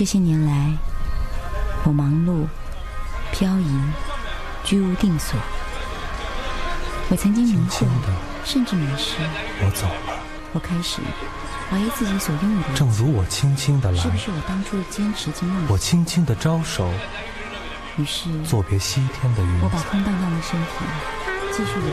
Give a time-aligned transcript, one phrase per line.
[0.00, 0.72] 这些年来，
[1.84, 2.46] 我忙碌、
[3.32, 3.78] 漂移、
[4.64, 5.38] 居无定所。
[7.10, 7.84] 我曾经迷惑，
[8.42, 9.16] 甚至迷失。
[9.62, 10.18] 我走了。
[10.54, 11.02] 我开始
[11.68, 12.74] 怀疑自己所拥有的。
[12.74, 13.98] 正如我轻轻的来。
[14.00, 15.66] 是不是我当初的坚持经梦？
[15.68, 16.90] 我轻轻的招手。
[17.98, 19.60] 于是，作别西天的云。
[19.60, 20.68] 我把空荡荡的身体
[21.52, 21.84] 继续游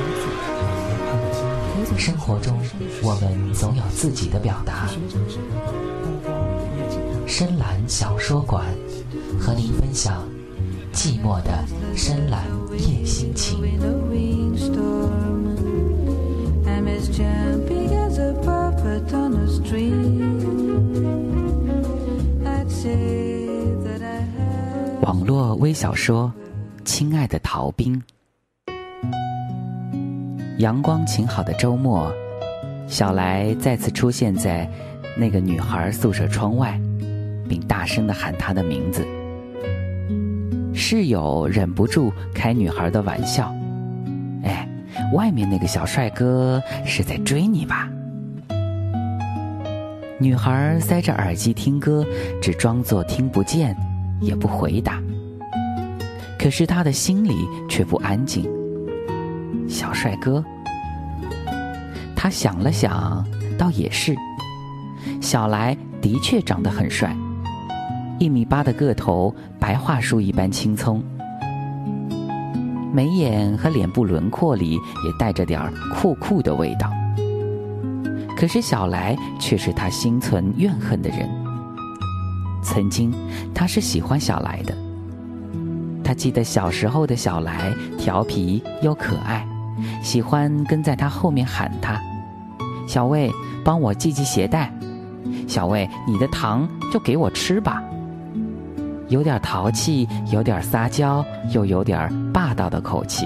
[1.92, 1.98] 走。
[1.98, 2.58] 生活中，
[3.04, 4.88] 我们总有自己的表达。
[7.28, 8.64] 深蓝小说馆，
[9.38, 10.24] 和您分享
[10.94, 13.60] 寂寞的深蓝夜心情。
[25.02, 26.32] 网络微小说
[26.86, 28.02] 《亲爱的逃兵》。
[30.60, 32.10] 阳光晴好的周末，
[32.88, 34.68] 小来再次出现在
[35.18, 36.80] 那个女孩宿舍窗外，
[37.48, 39.06] 并大声的喊她的名字。
[40.74, 43.54] 室友忍不住开女孩的玩笑
[44.44, 44.68] ：“哎，
[45.14, 47.90] 外面那个小帅哥是在追你吧？”
[50.20, 52.06] 女孩塞着耳机听歌，
[52.42, 53.76] 只装作听不见，
[54.20, 55.02] 也不回答。
[56.40, 58.48] 可是她的心里却不安静。
[59.68, 60.44] 小帅哥，
[62.16, 63.24] 她想了想，
[63.58, 64.16] 倒也是。
[65.22, 67.16] 小来的确长得很帅，
[68.20, 71.04] 一米八的个头，白桦树一般青葱，
[72.92, 76.92] 眉眼和脸部轮廓里也带着点儿酷酷的味道。
[78.36, 81.30] 可是小来却是他心存怨恨的人。
[82.64, 83.14] 曾经
[83.54, 84.76] 他是喜欢小来的，
[86.04, 89.48] 他记得小时候的小来调皮又可爱，
[90.02, 92.02] 喜欢跟在他后面喊他
[92.88, 93.32] ：“小魏，
[93.64, 94.72] 帮我系系鞋带。
[95.48, 97.84] ”“小魏，你的糖就给我吃吧。”
[99.10, 103.26] 有点淘气，有点撒娇，又有点霸道的口气。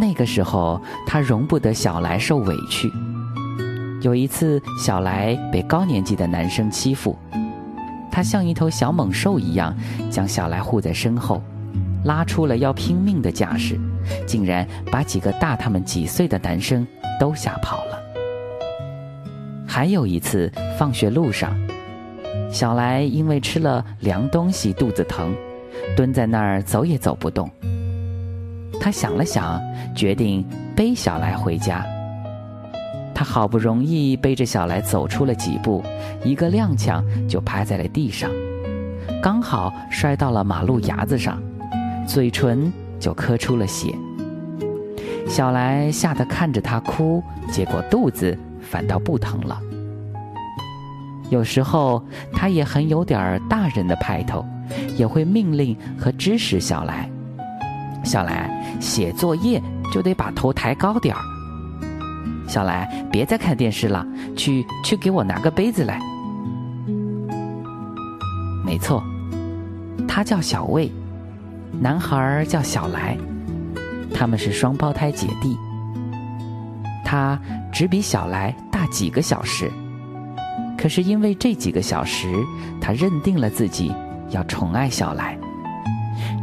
[0.00, 2.90] 那个时候，他容不得小来受委屈。
[4.02, 7.18] 有一次，小来被高年级的男生欺负，
[8.10, 9.76] 他像一头小猛兽一样
[10.10, 11.42] 将小来护在身后，
[12.04, 13.78] 拉出了要拼命的架势，
[14.26, 16.86] 竟然把几个大他们几岁的男生
[17.18, 18.00] 都吓跑了。
[19.66, 21.54] 还有一次，放学路上，
[22.50, 25.34] 小来因为吃了凉东西肚子疼，
[25.96, 27.48] 蹲在那儿走也走不动。
[28.80, 29.60] 他想了想，
[29.94, 30.44] 决定
[30.74, 31.84] 背小来回家。
[33.14, 35.84] 他好不容易背着小来走出了几步，
[36.24, 38.30] 一个踉跄就趴在了地上，
[39.22, 41.40] 刚好摔到了马路牙子上，
[42.06, 43.94] 嘴唇就磕出了血。
[45.28, 47.22] 小来吓得看着他哭，
[47.52, 49.60] 结果肚子反倒不疼了。
[51.30, 54.44] 有时候他也很有点大人的派头，
[54.96, 57.08] 也会命令和指使小来。
[58.04, 61.20] 小来写作业就得把头抬高点儿。
[62.48, 64.04] 小来，别再看电视了，
[64.36, 66.00] 去去给我拿个杯子来。
[68.64, 69.02] 没错，
[70.08, 70.90] 他叫小魏，
[71.80, 73.16] 男孩叫小来，
[74.12, 75.56] 他们是双胞胎姐弟。
[77.04, 77.38] 他
[77.72, 79.70] 只比小来大几个小时，
[80.80, 82.26] 可是因为这几个小时，
[82.80, 83.92] 他认定了自己
[84.30, 85.38] 要宠爱小来。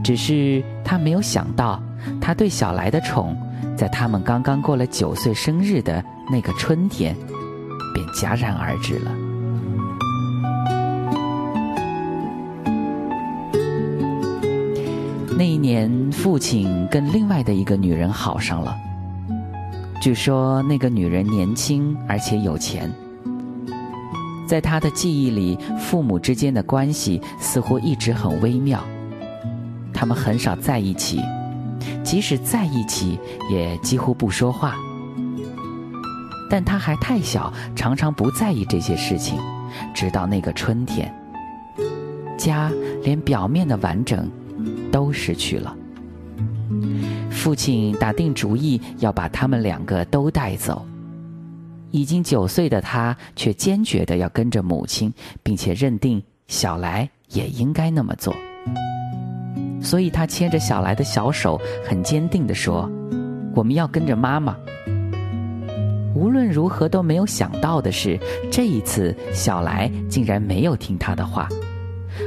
[0.04, 1.82] 只是他没有想到，
[2.22, 3.36] 他对小来的宠，
[3.76, 7.16] 在他们刚刚过了九岁生日的那个春天，
[7.96, 9.12] 便戛然而止了。
[15.36, 18.78] 那一年，父亲跟另外的一个女人好上了。
[20.00, 22.92] 据说那个女人年轻而且有钱，
[24.48, 28.84] 在他的记忆里，父母之间的关系似乎一直很微妙。
[29.94, 31.22] 他们很少在一起，
[32.04, 33.20] 即使在一起，
[33.52, 34.76] 也几乎不说话。
[36.50, 39.38] 但他还太小，常常不在意这些事情。
[39.94, 41.14] 直到那个春天，
[42.38, 42.72] 家
[43.04, 44.32] 连表面的完整
[44.92, 45.76] 都失去了。
[47.30, 50.86] 父亲打定主意要把他们两个都带走。
[51.92, 55.14] 已经九岁的他却坚决的要跟着母亲，
[55.44, 58.36] 并且认定小来也应该那么做。
[59.82, 62.90] 所以他牵着小来的小手，很坚定的说
[63.56, 64.58] ：“我们要跟着妈妈。”
[66.16, 68.20] 无论如何都没有想到的是，
[68.52, 71.48] 这一次小来竟然没有听他的话，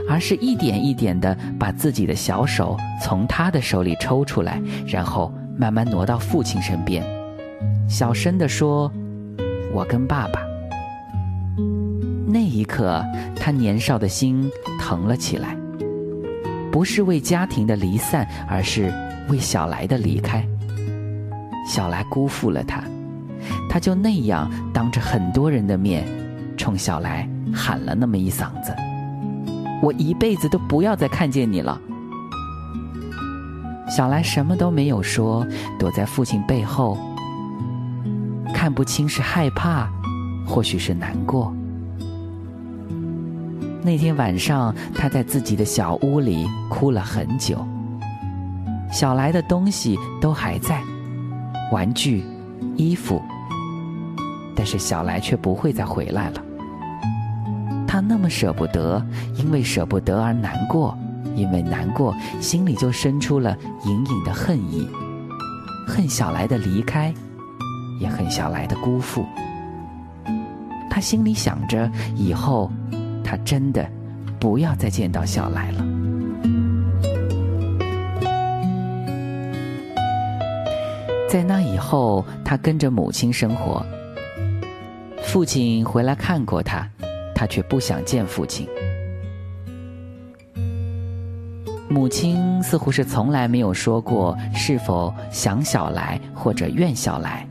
[0.08, 7.04] 而是一点一点的把自己的小手从他的手里抽出来，然后慢慢挪到父亲身边，
[7.88, 8.90] 小声的说
[9.72, 10.40] ：“我跟爸爸。”
[12.26, 15.56] 那一刻，他年少的心疼了起来，
[16.70, 18.92] 不是为家庭的离散，而是
[19.28, 20.46] 为小来的离开。
[21.66, 22.84] 小来辜负了他，
[23.68, 26.06] 他就那样当着很多人的面，
[26.56, 28.74] 冲小来喊了那么一嗓子
[29.82, 31.80] ：“我一辈子都不要再看见你了。”
[33.90, 35.44] 小来什么都没有说，
[35.78, 36.96] 躲在父亲背后，
[38.60, 39.88] 看不清是害怕，
[40.46, 41.50] 或许是难过。
[43.82, 47.66] 那天晚上，他在自己的小屋里哭了很久。
[48.92, 50.82] 小来的东西都还在。
[51.72, 52.22] 玩具、
[52.76, 53.22] 衣服，
[54.54, 56.42] 但是小来却不会再回来了。
[57.88, 59.02] 他那么舍不得，
[59.36, 60.94] 因为舍不得而难过，
[61.34, 63.56] 因为难过，心里就生出了
[63.86, 64.86] 隐隐的恨意，
[65.88, 67.10] 恨小来的离开，
[68.00, 69.24] 也恨小来的辜负。
[70.90, 72.68] 他心里想着，以后
[73.22, 73.88] 他真的
[74.40, 75.86] 不要再见到小来了。
[81.28, 83.86] 在那以后，他跟着母亲生活。
[85.22, 86.84] 父亲回来看过他，
[87.36, 88.66] 他却不想见父亲。
[91.88, 97.46] 母亲似乎是从来没有说过是否想小来或者愿小来。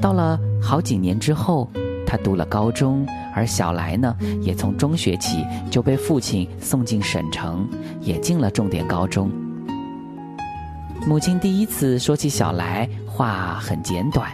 [0.00, 1.70] 到了好几年之后，
[2.06, 7.68] 他读了高中，而小来呢，也从中学起就被父亲送进省城，
[8.00, 9.30] 也进了重点高中。
[11.06, 14.30] 母亲第一次说起小来，话很简短。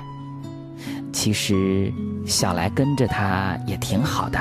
[1.12, 1.92] 其实
[2.26, 4.38] 小来跟着他也挺好的。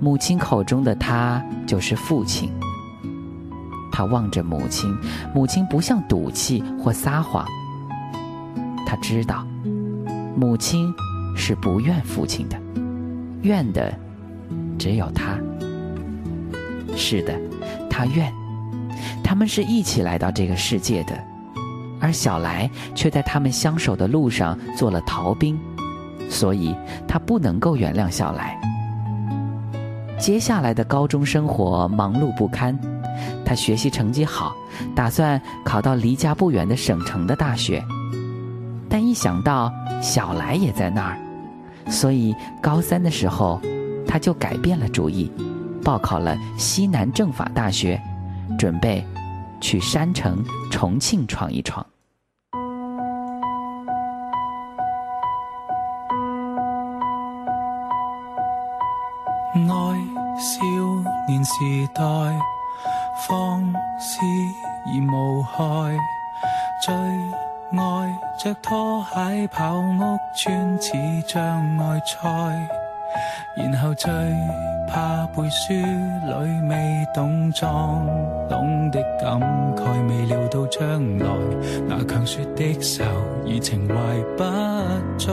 [0.00, 2.50] 母亲口中的他就是父亲。
[3.92, 4.94] 他望着母亲，
[5.34, 7.46] 母亲不像赌气或撒谎。
[8.86, 9.46] 他知道，
[10.36, 10.92] 母亲
[11.36, 12.56] 是不怨父亲的，
[13.42, 13.92] 怨的
[14.78, 15.38] 只有他。
[16.96, 17.38] 是的，
[17.90, 18.32] 他怨。
[19.22, 21.18] 他们是一起来到这个世界的，
[22.00, 25.58] 而小来却在他们相守的路上做了逃兵，
[26.28, 26.74] 所以
[27.08, 28.60] 他不能够原谅小来。
[30.18, 32.78] 接下来的高中生活忙碌不堪，
[33.44, 34.54] 他学习成绩好，
[34.94, 37.82] 打算考到离家不远的省城的大学，
[38.94, 41.18] 但一想到小来也在那儿，
[41.90, 42.32] 所以
[42.62, 43.60] 高三的时候
[44.06, 45.28] 他就改变了主意，
[45.82, 48.00] 报考了西南政法大学。
[48.56, 49.04] 准备
[49.60, 51.84] 去山城重庆闯一闯。
[59.54, 59.58] 爱
[60.38, 60.62] 少
[61.26, 61.52] 年时
[61.92, 62.04] 代，
[63.26, 63.60] 放
[63.98, 64.20] 肆
[64.86, 65.98] 而无害，
[66.80, 66.94] 最
[67.76, 70.92] 爱着拖鞋跑屋村似
[71.26, 72.20] 障碍赛，
[73.56, 74.10] 然后最。
[74.86, 76.76] 怕背书里未
[77.14, 78.06] 懂装
[78.50, 79.40] 懂的感
[79.74, 81.26] 慨，未料到将来
[81.88, 83.02] 那强说的愁
[83.46, 83.94] 而情怀
[84.36, 84.44] 不
[85.18, 85.32] 再。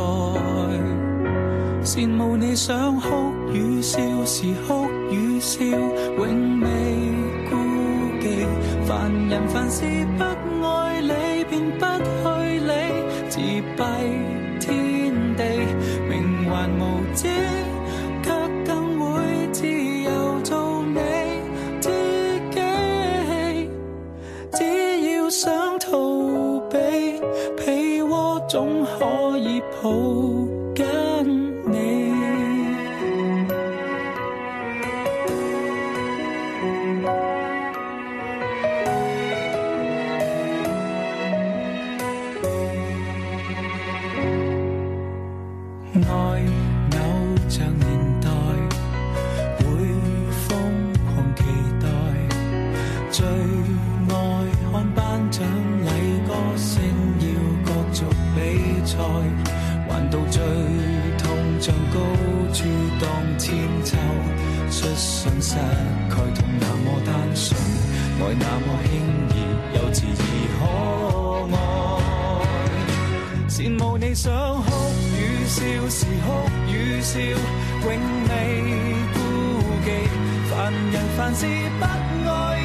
[1.83, 6.67] 羡慕你想哭与笑时哭与笑，永未
[7.49, 7.51] 顾
[8.21, 8.47] 忌。
[8.87, 9.83] 凡人凡事
[10.17, 10.23] 不
[75.91, 77.35] 时哭与笑永
[77.83, 78.31] 未
[79.13, 79.17] 顾
[79.83, 79.87] 忌
[80.49, 81.45] 凡人凡事
[81.79, 81.83] 不
[82.29, 82.60] 爱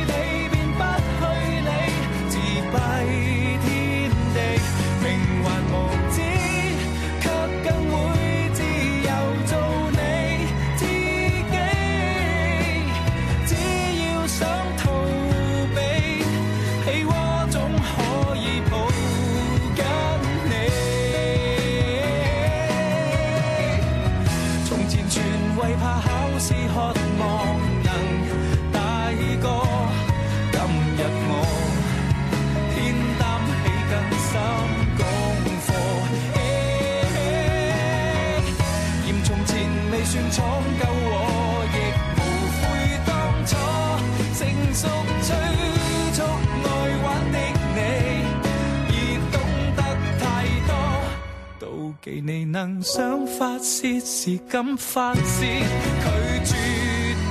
[54.27, 55.61] 是敢发泄，
[56.03, 56.07] 拒
[56.45, 56.57] 绝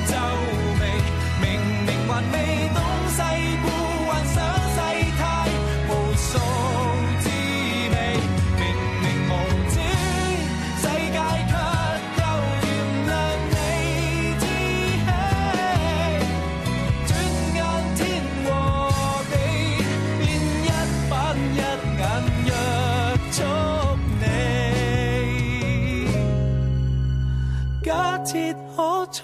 [0.07, 0.15] 皱
[0.79, 0.81] 眉，
[1.41, 1.45] 明
[1.85, 2.33] 明还未
[2.73, 3.19] 懂世
[3.65, 3.67] 故，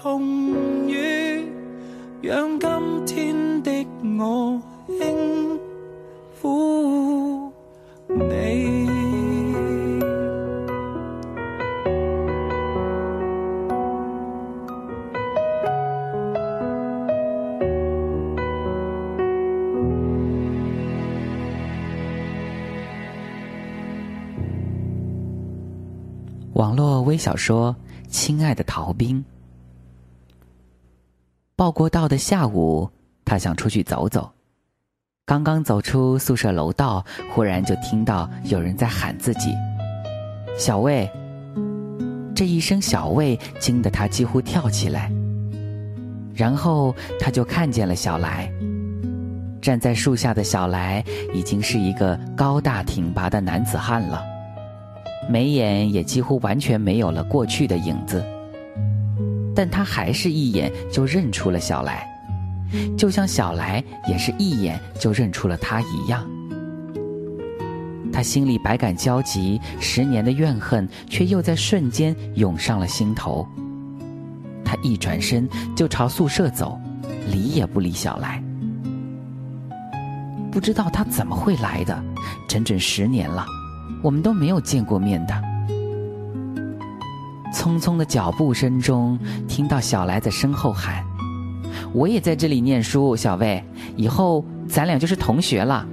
[0.02, 1.46] 可重遇，
[2.22, 3.86] 让今天的
[4.18, 5.60] 我轻
[6.42, 7.52] 抚
[8.08, 8.90] 你。
[26.54, 27.76] 网络微小说
[28.10, 29.16] 《亲爱的逃兵》。
[31.62, 32.90] 报国道的下午，
[33.24, 34.28] 他想出去走走。
[35.24, 39.54] 刚刚走出宿舍楼道，忽然就听到有人在喊自己
[40.58, 41.08] ：“小魏！”
[42.34, 45.08] 这一声“小魏”惊得他几乎跳起来。
[46.34, 48.50] 然后他就看见了小来。
[49.60, 54.20] 站在树下的小来，已经是一个高大挺拔的男子汉了。
[55.30, 58.20] 眉眼也几乎完全没有了过去的影子，
[59.54, 62.06] 但他还是一眼就认出了小来，
[62.96, 66.28] 就像小来也是一眼就认出了他一样。
[68.12, 73.46] 他心里百感交集，十年的怨恨却又在瞬间涌上了心头。
[74.64, 76.78] 他一转身就朝宿舍走，
[77.30, 78.42] 理也不理小来。
[80.50, 82.04] 不知道他怎么会来的，
[82.46, 83.46] 整整十年了。
[84.02, 85.51] 我们都没有见过面的。
[87.52, 91.04] 匆匆的脚步声中，听到小来在身后喊
[91.92, 93.62] ：“我也在这里念书，小魏，
[93.96, 95.86] 以后咱俩就是同学了。”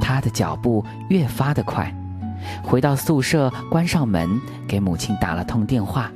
[0.00, 1.94] 他的脚步越发的快，
[2.64, 6.10] 回到宿舍，关上门，给母亲打了通电话，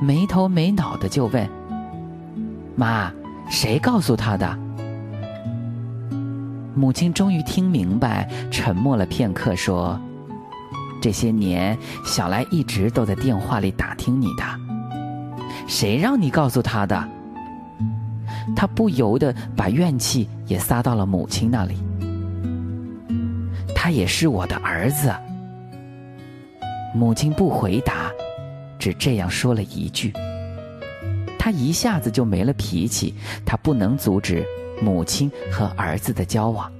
[0.00, 1.46] 没头没脑的就问
[2.74, 3.12] ：“妈，
[3.50, 4.58] 谁告诉他的？”
[6.74, 10.00] 母亲终于听明白，沉默了片刻，说
[11.02, 14.44] ：“这些年，小来一直都在电话里打听你的。
[15.66, 17.08] 谁让你告诉他的？”
[18.54, 21.74] 他不由得把怨气也撒到了母亲那里。
[23.74, 25.12] 他也是我的儿子。
[26.94, 28.10] 母亲不回答，
[28.78, 30.12] 只这样说了一句。
[31.36, 33.12] 他一下子就没了脾气，
[33.44, 34.46] 他不能阻止。
[34.80, 36.70] 母亲和儿子的交往，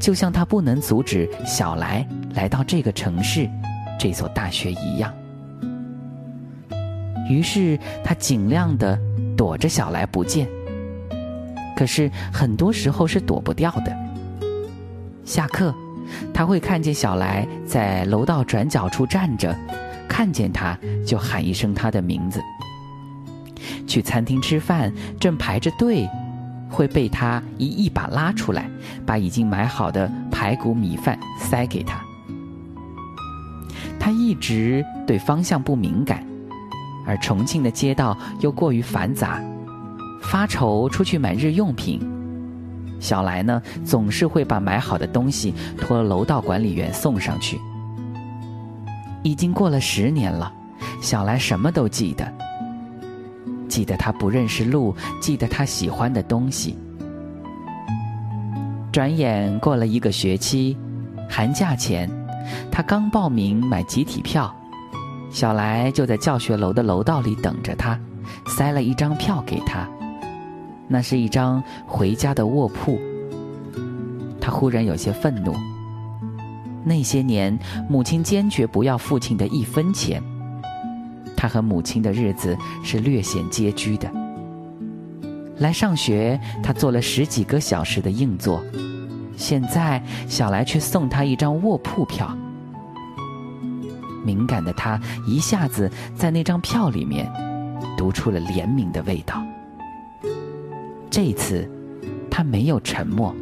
[0.00, 3.48] 就像他不能阻止小来来到这个城市、
[3.98, 5.12] 这所大学一样。
[7.28, 8.98] 于是他尽量的
[9.36, 10.48] 躲着小来不见。
[11.76, 13.96] 可是很多时候是躲不掉的。
[15.24, 15.74] 下课，
[16.32, 19.54] 他会看见小来在楼道转角处站着，
[20.08, 22.40] 看见他就喊一声他的名字。
[23.86, 26.08] 去餐厅吃饭，正排着队。
[26.68, 28.68] 会被他一一把拉出来，
[29.04, 32.00] 把已经买好的排骨米饭塞给他。
[33.98, 36.24] 他一直对方向不敏感，
[37.06, 39.42] 而重庆的街道又过于繁杂，
[40.22, 42.00] 发愁出去买日用品。
[43.00, 47.60] 小来呢，总是会把买好的东西托楼道管理员送上去。
[49.22, 50.52] 已经过了十年了，
[51.02, 52.32] 小来什么都记得。
[53.68, 56.76] 记得他不认识路，记得他喜欢的东西。
[58.92, 60.76] 转眼过了一个学期，
[61.28, 62.10] 寒假前，
[62.70, 64.54] 他刚报名买集体票，
[65.30, 67.98] 小来就在教学楼的楼道里等着他，
[68.46, 69.86] 塞了一张票给他。
[70.88, 72.98] 那是一张回家的卧铺。
[74.40, 75.52] 他忽然有些愤怒。
[76.84, 77.58] 那些年，
[77.88, 80.22] 母亲坚决不要父亲的一分钱。
[81.36, 84.10] 他和母亲的日子是略显拮据的。
[85.58, 88.62] 来上学，他做了十几个小时的硬座，
[89.36, 92.36] 现在小来却送他一张卧铺票。
[94.24, 97.30] 敏感的他一下子在那张票里面
[97.96, 99.40] 读出了怜悯的味道。
[101.08, 101.70] 这次，
[102.30, 103.34] 他没有沉默，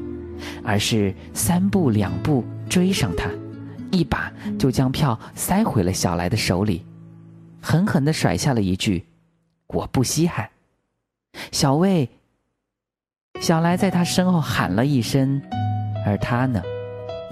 [0.62, 3.28] 而是三步两步追上他，
[3.90, 6.84] 一把就将票塞回了小来的手里，
[7.66, 9.02] 狠狠的甩下了一句
[9.68, 10.46] ：“我不稀罕。”
[11.50, 12.06] 小魏，
[13.40, 15.40] 小来在他身后喊了一声，
[16.04, 16.62] 而他呢，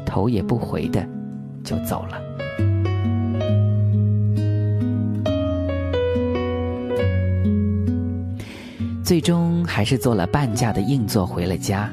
[0.07, 1.07] 头也不回的
[1.63, 2.19] 就走了。
[9.05, 11.93] 最终还是坐了半价的硬座回了家。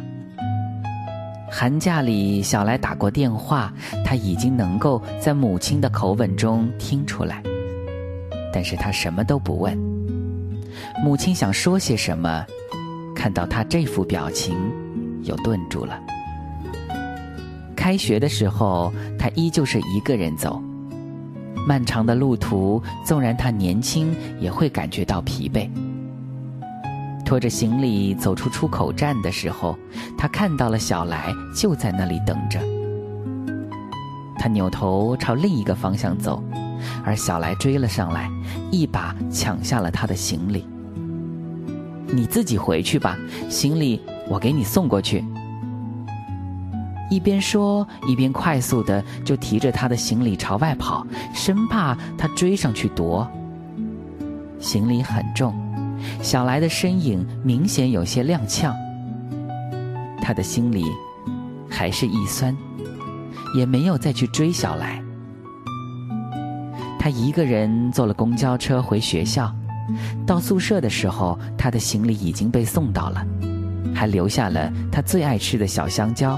[1.51, 3.73] 寒假里，小来打过电话，
[4.05, 7.43] 他已经能够在母亲的口吻中听出来，
[8.53, 9.77] 但是他什么都不问。
[11.03, 12.45] 母亲想说些什么，
[13.15, 14.55] 看到他这副表情，
[15.23, 15.99] 又顿住了。
[17.75, 20.61] 开学的时候，他依旧是一个人走，
[21.65, 25.69] 漫长的路途，纵然他年轻，也会感觉到疲惫。
[27.25, 29.77] 拖着行李走出出口站的时候，
[30.17, 32.59] 他看到了小来就在那里等着。
[34.37, 36.43] 他扭头朝另一个方向走，
[37.03, 38.29] 而小来追了上来，
[38.71, 40.65] 一把抢下了他的行李。
[42.07, 43.17] 你自己回去吧，
[43.49, 45.23] 行李我给你送过去。
[47.09, 53.29] 一边说，一边快速的就提着他的行李朝外跑，生怕他追上去夺。
[54.59, 55.53] 行李很重。
[56.21, 58.73] 小来的身影明显有些踉跄，
[60.21, 60.85] 他的心里
[61.69, 62.55] 还是一酸，
[63.55, 65.03] 也没有再去追小来。
[66.99, 69.51] 他一个人坐了公交车回学校，
[70.27, 73.25] 到宿舍的时候，他的行李已经被送到了，
[73.95, 76.37] 还留下了他最爱吃的小香蕉。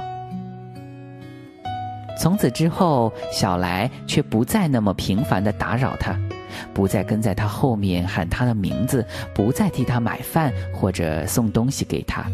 [2.20, 6.15] 从此之后，小来却不再那么频繁的打扰他。
[6.74, 9.03] 不再跟在他后面喊他的名字，
[9.34, 12.25] 不再替他买饭或者送东西给他，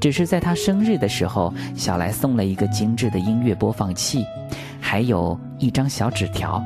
[0.00, 4.24] 只是在他生日的时候，小来送了一个精致的音乐播放器，
[4.80, 6.62] 还有一张小纸条。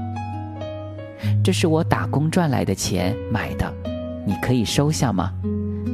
[1.42, 3.72] 这是我打工赚来的钱买的，
[4.26, 5.32] 你可以收下吗？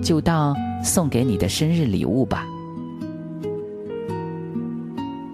[0.02, 2.46] 就当送给你的生日礼物吧。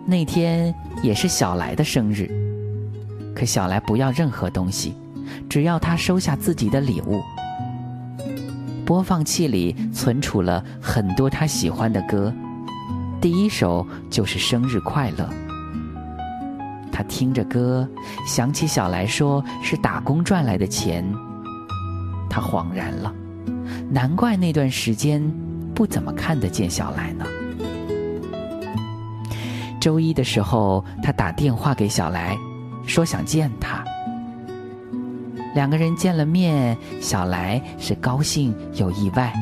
[0.04, 2.28] 那天也是小来的生日，
[3.34, 4.94] 可小来不要任何东西。
[5.48, 7.22] 只要他收下自己的礼物，
[8.84, 12.32] 播放器里存储了很多他喜欢的歌，
[13.20, 15.24] 第一首就是《生日快乐》。
[16.98, 17.88] 他听着歌，
[18.26, 21.08] 想起小来说是打工赚来的钱，
[22.28, 23.14] 他恍然了，
[23.88, 25.22] 难怪那段时间
[25.76, 27.24] 不怎么看得见小来呢。
[29.80, 32.36] 周一的时候，他打电话给小来，
[32.84, 33.84] 说想见他。
[35.54, 39.32] 两个人见了面，小来是高兴又意外，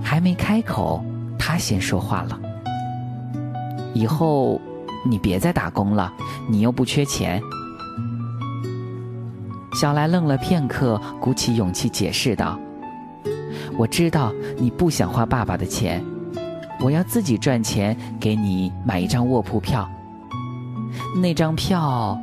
[0.00, 1.04] 还没开口，
[1.36, 2.38] 他先说话了
[3.94, 4.60] ：“以后
[5.04, 6.12] 你别再打工了，
[6.48, 7.40] 你又不缺钱。”
[9.74, 12.58] 小来愣了片刻，鼓起勇气解释道
[13.78, 16.04] ：“我知道你不想花爸爸的钱，
[16.80, 19.88] 我要自己赚钱给你买一张卧铺票。
[21.20, 22.18] 那张票。”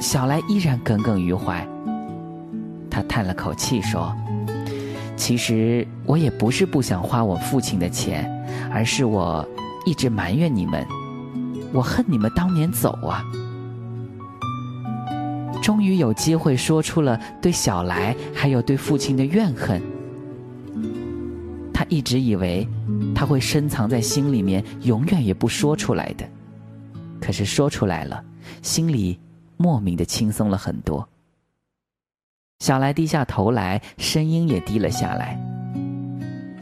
[0.00, 1.66] 小来依然耿耿于怀，
[2.90, 4.14] 他叹了口气说
[5.16, 8.30] ：“其实我也不是不想花我父亲的钱，
[8.70, 9.46] 而是我
[9.86, 10.86] 一直埋怨你们，
[11.74, 13.22] 我恨你们当年走啊。”
[15.62, 19.82] 终于有机会说出了对小来还有对父亲的怨恨。
[21.72, 22.66] 他一直以为
[23.14, 26.24] 他会深藏在心里面，永远也不说出来的，
[27.20, 28.24] 可是说出来了，
[28.62, 29.18] 心里。
[29.56, 31.08] 莫名的轻松了很多。
[32.58, 35.40] 小来低下头来，声音也低了下来。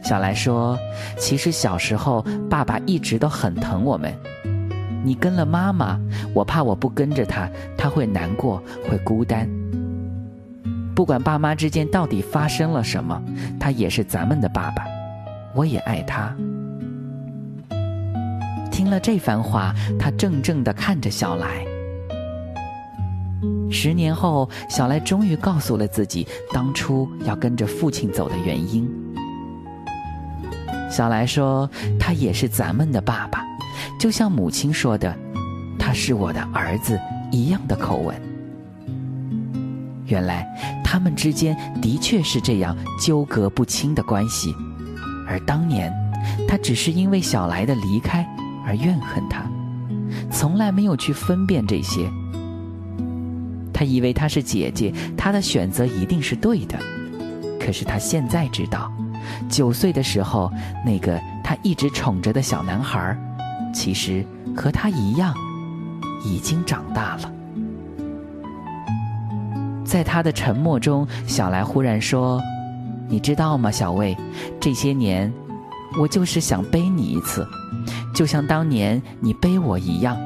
[0.03, 0.77] 小来说
[1.17, 4.13] ：“其实小时候，爸爸一直都很疼我们。
[5.03, 5.99] 你跟了妈妈，
[6.33, 9.49] 我怕我不跟着他，他会难过，会孤单。
[10.95, 13.21] 不管爸妈之间到底发生了什么，
[13.59, 14.85] 他也是咱们的爸爸，
[15.53, 16.33] 我也爱他。”
[18.71, 21.65] 听了这番话，他怔怔的看着小来。
[23.69, 28.87] 十年后，小来终于告诉了自己当初要跟着父亲走的原因。
[30.89, 31.67] 小来说
[31.99, 33.43] ：“他也是咱们的爸爸，
[34.03, 35.17] 就像母亲说的，
[35.79, 36.99] 他是我的儿子
[37.31, 38.13] 一样的口吻。”
[40.07, 40.45] 原来
[40.83, 44.53] 他们之间的确是这样纠葛不清的关系，
[45.25, 45.89] 而当年
[46.49, 48.27] 他只是因为小来的离开
[48.67, 49.49] 而怨恨他，
[50.29, 52.05] 从来没有去分辨这些。
[53.73, 56.77] 他以为她是姐姐，他的选择一定是对的。
[57.57, 58.91] 可是他现在知道，
[59.47, 60.51] 九岁的时候，
[60.85, 63.17] 那个他一直宠着的小男孩，
[63.73, 64.23] 其实
[64.55, 65.33] 和他一样，
[66.23, 67.31] 已经长大了。
[69.83, 72.41] 在他的沉默中，小来忽然说
[73.09, 74.15] ：“你知道吗，小魏？
[74.59, 75.31] 这些年，
[75.99, 77.45] 我就是想背你一次，
[78.13, 80.17] 就像当年你背我一样。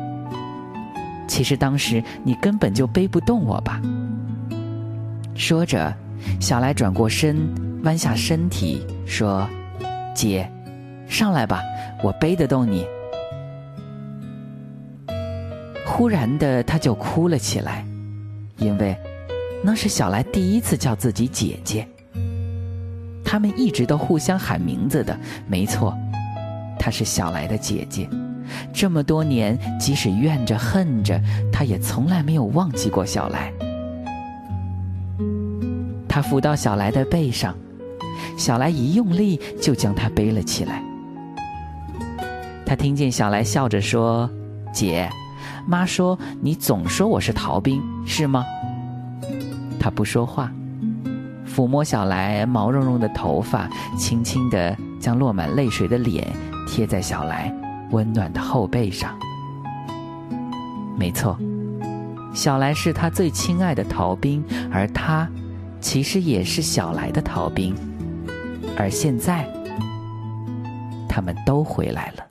[1.28, 3.82] 其实当时你根本就背不动我吧？”
[5.36, 5.94] 说着，
[6.40, 7.38] 小来转过身，
[7.84, 9.48] 弯下身体说
[10.16, 10.50] ：“姐，
[11.08, 11.62] 上来吧，
[12.04, 12.86] 我背得动你。”
[15.88, 17.86] 忽然的，他就哭了起来，
[18.58, 18.95] 因为。
[19.63, 21.88] 那是小来第一次叫自己姐姐。
[23.26, 25.97] 他们一直都互相喊名字的，没错，
[26.78, 28.08] 她是小来的姐姐。
[28.71, 31.19] 这么多年，即使怨着恨着，
[31.52, 33.52] 她也从来没有忘记过小来。
[36.08, 37.56] 他扶到小来的背上，
[38.38, 40.84] 小来一用力就将她背了起来。
[42.65, 44.30] 他听见小来笑着说
[44.71, 45.10] ：“姐，
[45.68, 48.46] 妈说你总说我是逃兵，是吗？”
[49.80, 50.52] 他不说话，
[51.46, 56.26] 抚摸小来毛茸茸的头发，轻轻地将落满泪水的脸
[56.68, 57.54] 贴在小来
[57.92, 59.18] 温暖的后背上。
[60.98, 61.38] 没错，
[62.34, 65.30] 小来是他最亲爱的逃兵，而他
[65.80, 67.76] 其实也是小来的逃兵。
[68.78, 69.48] 而现在，
[71.08, 72.27] 他们都回来了。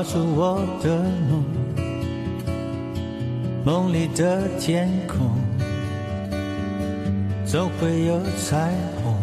[0.00, 0.96] 画出我的
[1.28, 1.44] 梦，
[3.66, 5.30] 梦里的天空
[7.44, 8.72] 总会有彩
[9.04, 9.14] 虹。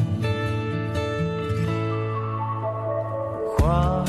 [3.57, 4.05] 画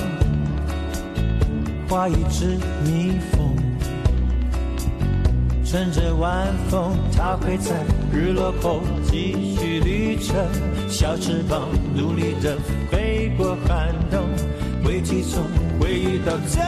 [1.89, 3.57] 画一只蜜蜂，
[5.65, 10.37] 乘着晚风，它会在日落后继续旅程，
[10.87, 11.63] 小翅膀
[11.97, 12.59] 努力地
[16.29, 16.61] 到正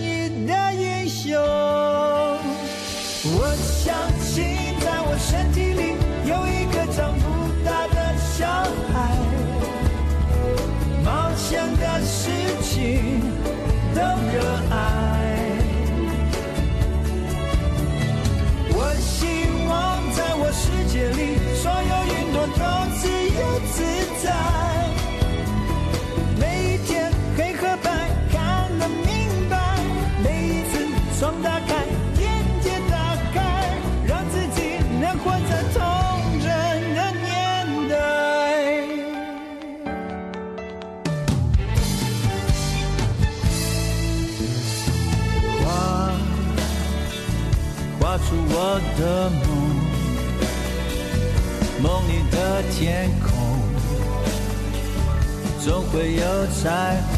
[0.00, 1.36] 义的英雄。
[3.36, 4.42] 我相信，
[4.80, 5.92] 在我身体里
[6.24, 7.22] 有一个长不
[7.66, 8.48] 大的小
[8.94, 8.94] 孩，
[11.04, 12.30] 冒险的事
[12.62, 13.20] 情
[13.94, 14.40] 都热
[14.70, 14.72] 爱。
[18.70, 19.26] 我希
[19.68, 21.20] 望，在我世界里，
[21.60, 22.62] 所有云朵都
[22.96, 23.02] 自
[23.36, 23.76] 由自
[24.24, 24.73] 在。
[48.24, 49.42] 出我的梦，
[51.82, 52.36] 梦里的
[52.72, 53.28] 天空
[55.60, 56.22] 总会有
[56.62, 56.62] 彩
[57.12, 57.14] 虹。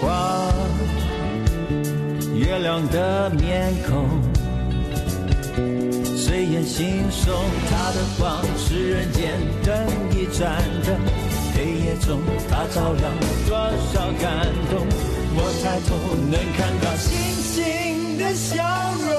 [0.00, 0.04] 画
[2.34, 4.08] 月亮的面孔，
[6.16, 7.28] 随眼惺忪，
[7.70, 9.70] 它的光是人间灯
[10.18, 10.98] 一盏灯，
[11.54, 13.12] 黑夜中它照亮
[13.46, 13.56] 多
[13.92, 15.19] 少感动。
[15.32, 15.88] 我抬头
[16.28, 17.08] 能看到星
[17.40, 18.50] 星的笑
[19.06, 19.10] 容。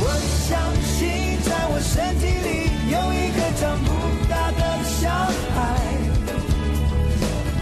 [0.00, 0.04] 我
[0.48, 2.48] 相信，在我身体里
[2.90, 3.86] 有一个长不
[4.28, 5.08] 大的小
[5.54, 5.56] 孩，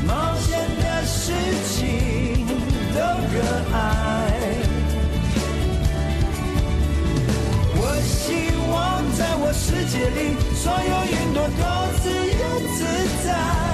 [0.07, 0.49] 冒险
[0.81, 1.33] 的事
[1.69, 1.77] 情
[2.95, 2.99] 都
[3.33, 3.37] 热
[3.75, 3.77] 爱。
[7.79, 8.25] 我希
[8.73, 8.75] 望，
[9.13, 10.19] 在我世界里，
[10.57, 11.63] 所有云朵都
[12.01, 12.43] 自由
[12.77, 12.79] 自
[13.27, 13.66] 在。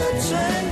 [0.00, 0.69] 的尊。